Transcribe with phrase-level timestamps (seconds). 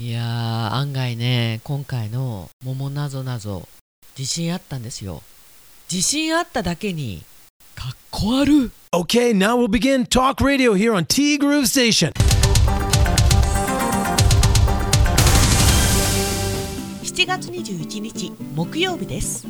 [0.00, 3.66] いやー案外ね今回の「桃なぞなぞ」
[4.16, 5.24] 自信あったんですよ。
[5.90, 7.24] 自信あっただけに
[7.74, 12.12] かっこ悪 Okay, now we'll begin Talk Radio here on T Groove Station.
[17.02, 19.48] 7月21日木曜日です。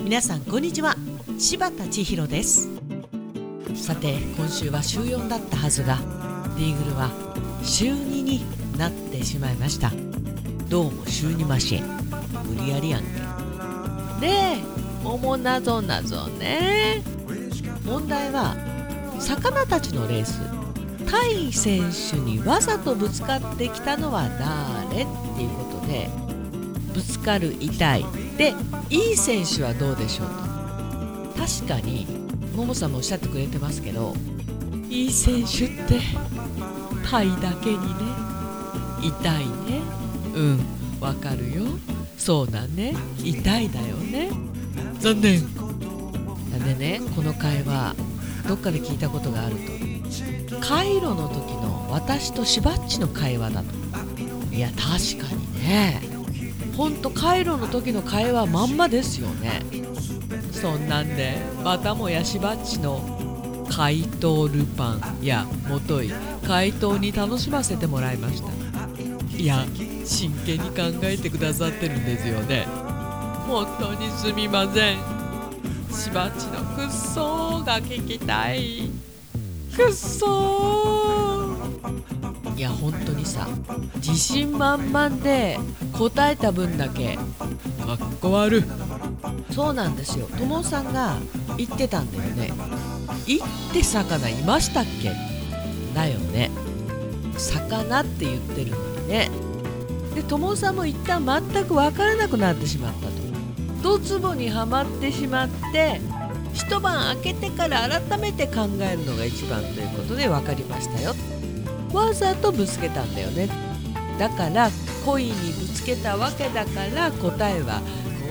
[0.00, 0.94] 皆さんこんにちは。
[1.38, 2.68] 柴田千尋です。
[3.74, 5.96] さて今週は週4だったはずが
[6.58, 7.10] ディーグルは
[7.62, 9.90] 週2になってしまいました。
[10.68, 11.86] どうも週2マシン
[12.44, 13.08] 無理やりやんけ。
[14.20, 14.58] で
[15.02, 17.02] 桃なぞなぞね。
[17.84, 18.54] 問題は
[19.18, 20.40] 魚たちのレース
[21.08, 24.28] 対選手にわざとぶつかってきたのは
[24.90, 25.06] 誰っ
[25.36, 26.10] ていうことで
[26.92, 28.04] ぶつかる痛い
[28.36, 28.54] で
[28.90, 30.34] いい選手はどうでしょうと。
[31.40, 32.06] 確かに
[32.54, 34.14] ももさんもおっしゃってくれてますけど
[34.88, 36.00] いい選手って
[37.04, 38.35] 体だけにね。
[39.02, 39.82] 痛いね。
[40.34, 40.60] うん
[41.00, 41.64] わかるよ。
[42.18, 42.94] そうだね。
[43.22, 44.30] 痛いだよね。
[45.00, 45.46] 残念。
[46.64, 47.94] でねこの会話
[48.48, 50.56] どっかで聞いたことがあると。
[50.60, 53.74] カイロの時の私としばっちの会話だと。
[54.54, 56.00] いや確かにね。
[56.76, 59.62] ほんとカイロの時の会話まんまですよね。
[60.52, 63.00] そんなんでまたもやしばっちの
[63.70, 66.10] 怪盗ルパンやもとい
[66.46, 68.65] 怪盗に楽しませてもらいました。
[69.38, 69.64] いや
[70.04, 72.66] 真剣に考えてくださってるんですよね。
[73.46, 74.98] 本当にすみません。
[75.92, 78.90] しばっちのくっそーが聞きたい。
[79.74, 83.46] くっそーいや本当にさ
[83.96, 85.58] 自信満々で
[85.92, 87.22] 答えた分だけか
[87.94, 88.64] っこ悪
[89.50, 90.26] そうなんですよ。
[90.26, 91.18] ともさんが
[91.58, 92.52] 言ってたんだよね。
[93.26, 93.40] 言っ
[93.72, 95.12] て魚いましたっけ？
[95.94, 96.50] だよね。
[97.36, 99.30] 魚って言ってるのにね。
[100.14, 103.12] でともさんも一旦全く分からなくなってしまったと。
[103.82, 106.00] ドツボにはまってしまって
[106.52, 111.14] 一晩明けてから改めて考えるのが一番ということで分かりましたよ。
[111.92, 113.48] わざとぶつけたんだよね。
[114.18, 114.70] だから
[115.04, 117.80] 恋にぶつけたわけだから答えは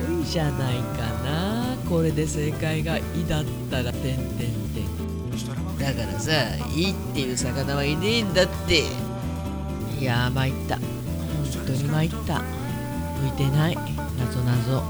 [0.07, 1.75] 恋じゃないかな。
[1.87, 4.85] これで正解が「い」だったら「てんてんてん」
[5.79, 6.31] だからさ
[6.75, 8.83] 「い」っていう魚はいねえんだって。
[9.99, 10.77] いや参った。
[10.77, 10.85] 本
[11.65, 12.41] 当に参った。
[13.21, 13.75] 向いてない。
[13.75, 13.81] な
[14.31, 14.83] ぞなぞ。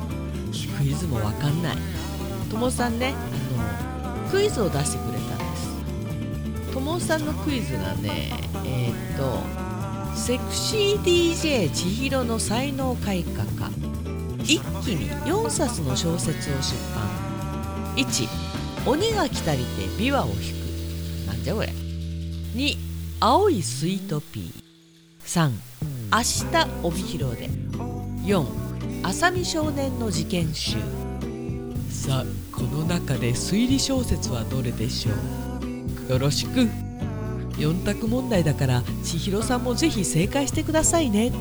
[0.77, 1.77] クイズもわかんない。
[2.49, 5.45] ともさんねあのクイズを出してくれたんで
[6.67, 6.73] す。
[6.73, 8.31] ともさんのクイズがね
[8.65, 13.69] えー、っとセクシー DJ 千尋の才能開花か
[14.43, 17.05] 一気に4冊の小説を出版。
[17.95, 18.27] 1
[18.89, 21.27] 鬼が来たりて琵琶を弾く。
[21.27, 21.67] なんじゃこれ。
[21.67, 22.77] 2
[23.19, 24.64] 青いスイートピー。
[25.25, 25.51] 3
[26.11, 27.49] 明日帯広で
[28.23, 28.45] 4
[29.03, 30.77] 浅見少年の事件集。
[31.89, 32.25] さあ
[32.55, 35.11] この中で推理小説はどれでしょ
[36.07, 36.11] う？
[36.11, 36.69] よろしく。
[37.57, 41.31] 4択問題だから千尋さんもぜひ正解してくださいね。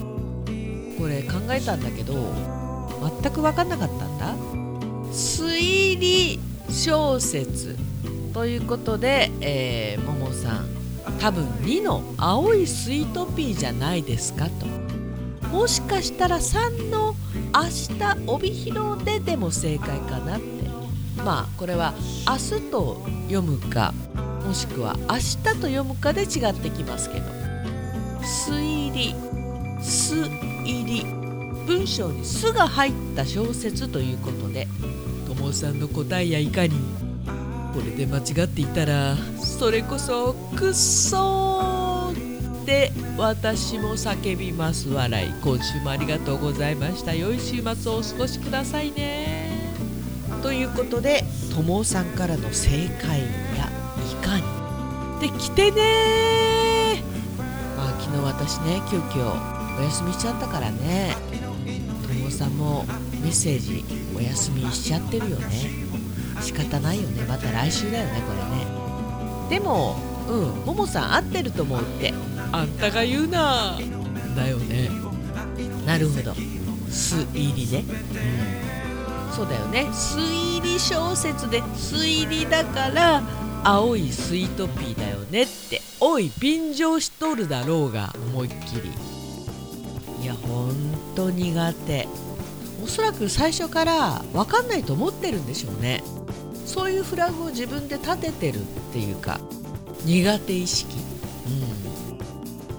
[0.98, 2.14] これ考えたんだけど
[3.22, 4.34] 全く分かんなかったんだ。
[5.12, 6.40] 推理
[6.70, 7.76] 小説。
[8.32, 10.73] ということで、えー、ももさん。
[11.24, 14.66] 多分2の青いスイートピーじゃないですかと。
[15.48, 17.16] もしかしたら3の
[17.54, 17.62] 明
[17.96, 20.44] 日帯広ででも正解かなって。
[21.24, 21.94] まあこれは
[22.28, 23.94] 明日と読むか
[24.44, 27.24] もしくは明日と読むかで違ってきますけど。
[28.20, 29.14] 推理
[29.80, 30.28] 推
[30.84, 31.06] 理
[31.66, 34.68] 文章に「す」が入った小説ということで
[35.26, 36.74] ともさんの答えやいかに
[37.72, 39.16] これで間違っていたら
[39.58, 45.32] それこそくっそーで私も叫びます笑い。
[45.42, 47.14] 今週もありがとうございました。
[47.14, 49.72] 良い週末をお過ごしくださいね。
[50.42, 54.42] ということでともさんからの正解やいかに。
[55.20, 57.02] で来てね。
[57.76, 59.32] まあ昨日私ね急遽
[59.78, 61.16] お休みしちゃったからね。
[62.06, 62.84] ともさんも
[63.22, 63.84] メッセージ
[64.14, 65.70] お休みしちゃってるよね。
[66.42, 67.24] 仕方ないよね。
[67.26, 68.53] また来週だよねこれね。
[69.54, 69.94] でも
[70.28, 72.12] うんももさん合ってると思うって。
[72.50, 73.78] あんたが言うな。
[74.34, 74.90] だよね。
[75.86, 76.32] なるほど。
[76.88, 77.24] 推
[77.54, 77.84] 理ね。
[79.28, 79.32] うん。
[79.32, 79.86] そうだよね。
[79.92, 83.22] 推理小説で推理だから
[83.62, 88.90] 青いスイートピーだよねっておい便乗しとるだろうが思いっきり。
[90.20, 92.08] いやほんと苦手。
[92.82, 96.02] おそらく最初から分かんないと思ってるんでしょうね
[96.74, 98.62] そういうフラグを自分で立ててるっ
[98.92, 99.38] ていうか
[100.04, 100.96] 苦手意識、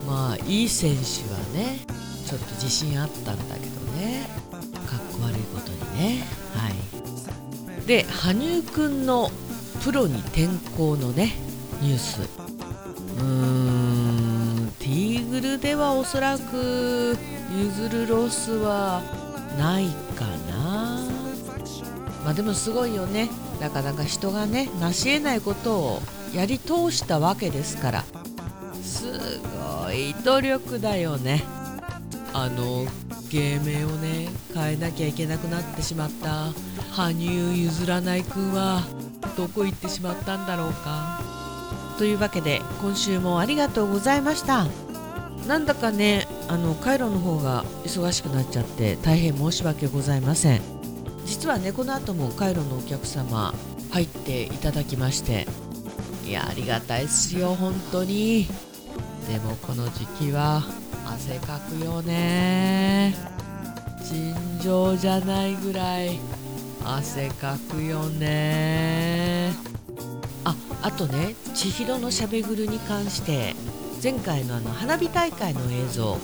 [0.01, 1.00] うん、まあいい選手
[1.33, 1.80] はね
[2.25, 4.27] ちょっと自信あったんだけどね。
[4.51, 6.25] かっこ悪いことにね。
[6.56, 7.86] はい。
[7.88, 9.31] で羽生くんの
[9.81, 11.31] プロに転向のね
[11.81, 12.19] ニュース。
[12.21, 17.15] うーんティーグルではおそらく
[17.57, 19.01] 譲るロスは
[19.57, 19.86] ない
[20.18, 20.55] かな。
[22.25, 23.30] まあでもすごいよね。
[23.62, 26.01] なかなか人がね成し得ないことを
[26.33, 28.04] やり通したわけですから。
[28.83, 29.39] す
[29.86, 31.44] ごい努力だよね。
[32.33, 32.86] あの
[33.30, 36.51] 芸名をね変えなきゃいけなくなってしまった。
[36.92, 38.81] 羽生譲らないくんは
[39.38, 41.21] どこ行ってしまったんだろうか。
[42.00, 44.66] というわけで今週もありがとうございました。
[45.48, 50.75] なんだかねあのカイロの方が忙しくなっちゃって大変申し訳ございません。
[51.35, 53.53] 実はねこの後もカイロのお客様
[53.91, 55.45] 入っていただきまして
[56.25, 58.47] いやありがたいですよ本当に。
[59.29, 60.63] でもこの時期は
[61.05, 63.13] 汗かくよね。
[64.01, 64.33] 尋
[64.63, 66.19] 常じゃないぐらい
[66.85, 69.51] 汗かくよね。
[70.45, 73.53] ああとね千尋のしゃべぐるに関して
[74.01, 76.17] 前回のあの花火大会の映像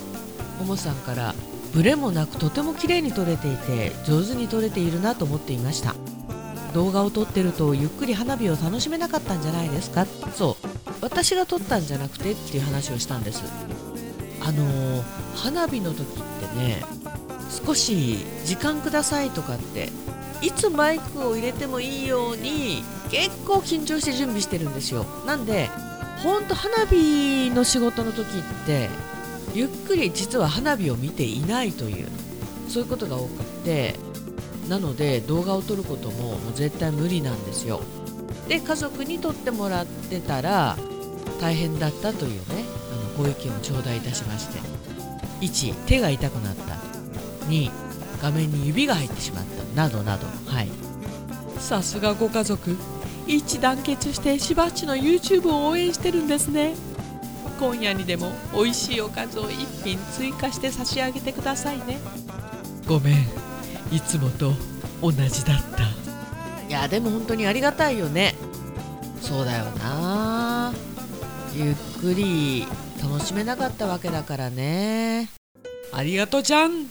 [0.60, 1.36] ももさんから
[1.74, 5.96] ブレもなくとても綺麗に撮れていて上手に撮れているなと思っていました。
[6.74, 10.06] 動画を撮ってるとゆっくり花火を楽しめなかったんじゃないですか？
[10.36, 10.68] そう。
[11.02, 13.44] 私が撮ったんじゃなくてっていう話をしたんです。
[14.42, 15.04] あのー
[15.36, 16.84] 花火の時ってね
[17.66, 19.90] 少し時間くださいとかって
[20.42, 25.06] いつマイクを入れてもいいように結構緊張して準備してるんですよ。
[25.26, 25.70] なんで
[26.24, 28.90] ほんと花火の仕事の時って
[29.54, 32.08] ゆっくり実は花火を見ていないという
[32.70, 33.96] そういうことが多くって
[34.70, 37.82] なので動画を撮ることももう絶対無理なんですよ。
[38.48, 40.78] で家族に撮ってもらってたら
[41.40, 44.60] 大変だったというねあのご意見を頂戴いたしまして。
[45.42, 46.76] 1手が痛くなった。
[47.48, 47.72] 2
[48.22, 49.76] 画面に指が入ってしまった。
[49.76, 50.28] などなど。
[50.46, 50.70] はい。
[51.60, 52.78] さすがご家族。
[53.28, 56.76] 一致団結してしばっちの YouTube を応援してるんですね。
[57.62, 62.00] 今夜にでも美味しいおかずを一品追加して差し上げてくださいね。
[62.88, 63.14] ごめん。
[63.92, 64.54] いつもと
[65.00, 65.84] 同じだった。
[66.68, 68.34] いやでも本当にありがたいよね。
[69.22, 70.74] そうだよな。
[71.56, 72.66] ゆっくり
[73.00, 75.30] 楽しめなかったわけだからね。
[75.94, 76.88] ありがとうちゃん。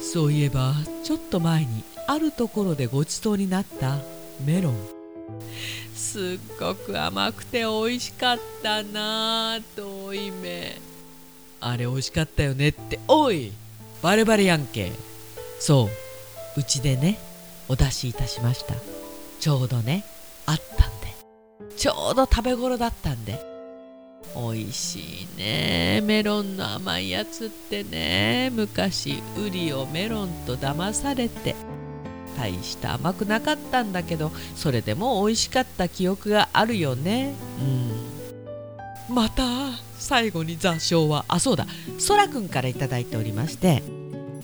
[0.00, 3.98] そういえばちょっと前にあるところでごちそうになった
[4.44, 4.76] メロン
[5.94, 10.80] すっごく甘くて美味しかったなぁ遠い目。
[11.60, 13.52] あれ美味しかったよねっておい
[14.02, 14.92] バレバレやんけ
[15.60, 15.88] そ
[16.56, 17.18] ううちでね
[17.68, 18.74] お出しいたしました。
[19.38, 20.04] ちょうどね
[20.46, 21.76] あったんで。
[21.76, 23.40] ちょうど食べ頃だったんで。
[24.34, 28.50] 美味しいねメロンの甘いやつってね。
[28.52, 31.54] 昔ウリをメロンと騙されて。
[32.36, 37.34] 大して甘くなかったんだけどそれでも美味しかった記憶があるよね。
[39.08, 39.14] うん。
[39.14, 39.42] また
[39.98, 41.66] 最後に座礁はあそうだ。
[41.98, 43.82] そらくんから頂いておりまして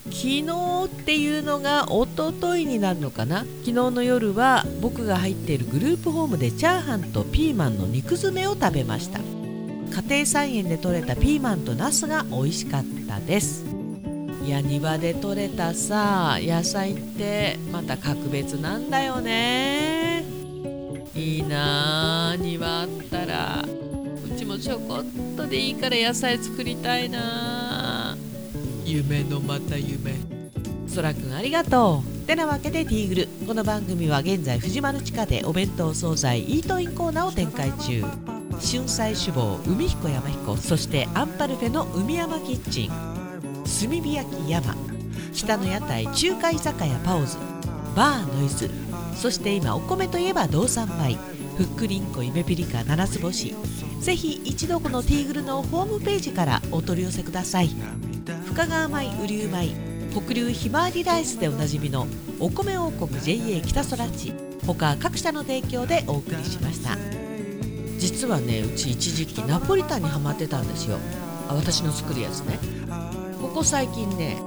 [0.06, 0.44] 昨日
[0.86, 3.40] っていうのが一昨日になるのかな？
[3.40, 9.18] 昨日の夜は僕が入っているグループホームでチャーハンとピーマンの肉詰めを食べました。
[9.18, 13.64] 家庭菜園で採れたピーマンとナスが美味しかったです。
[14.48, 20.24] いや庭で採れたさ野菜ってまた格別なんだよね。
[21.14, 23.62] いいなあ庭あったら。
[23.62, 28.16] うちもちょこっとでいいから野菜作りたいな。
[28.86, 30.14] 夢のまた夢。
[30.86, 32.26] そらくんありがとう。
[32.26, 33.28] てなわけでティーグル。
[33.46, 38.02] この番組は現在藤丸地下でお弁当惣菜イートインコーナーを展開中。
[38.52, 43.17] 春菜志望海彦山彦そしてアンパルフェの海山キッチン。
[43.68, 44.74] 炭火焼き山。
[45.34, 47.36] 北の屋台中華居酒屋パオズ。
[47.94, 48.70] バーノイズ。
[49.14, 51.16] そして今お米といえば道産米。
[51.58, 53.52] ふっくりんこイメピリカ七つ星
[54.00, 57.70] ぜひ一度このティーグルのホームページからお取り寄せください。
[58.46, 59.74] 深川米雨竜米
[60.12, 62.06] 北流ひまわりライスでおなじみの
[62.38, 64.32] お米王国 JA 北空地
[64.64, 66.96] 他各社の提供でお送りしました。
[67.98, 70.98] 実はねうち一時期ナポリタンにハマってたんですよ。
[71.48, 72.60] 私の作るやつね。
[73.58, 74.40] ここ最近ね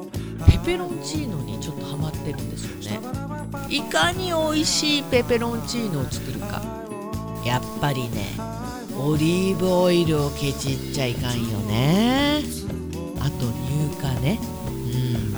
[0.47, 3.01] ペペロンチーノにちょっとハマってるんですよね。
[3.67, 6.61] いかに美味しいペペロンチーノを作るか。
[7.45, 8.29] やっぱりね
[8.97, 12.41] オリーブオイルをケチっちゃいかんよね。
[13.19, 13.47] あと
[13.91, 14.39] 乳化ね。
[14.69, 15.35] うん。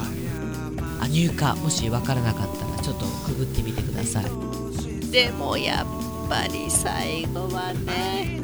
[1.01, 4.25] あ乳化もしわからなかったらちょっとくぐってみてください。
[5.09, 8.39] でもやっぱり最後はね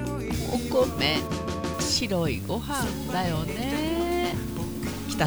[0.52, 1.20] お米
[1.80, 2.84] 白いご飯
[3.14, 3.99] だよね。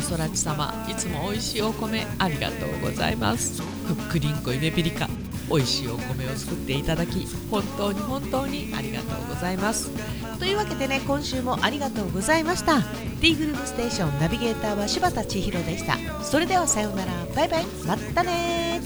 [0.00, 3.61] 下空知様いつも美味しいお米ありがとうございます。
[3.61, 5.08] ふっくりんこゆめぴりか
[5.50, 9.90] 美味しいお米を作っていただき本当に本当にありがとうございます。
[10.38, 12.80] というわけでね今週もありがとうございました。
[13.20, 15.99] T グループステーションナビゲーターは柴田千尋でした。
[16.22, 17.12] それではさようなら。
[17.37, 17.66] バイバイ。
[17.87, 18.80] またね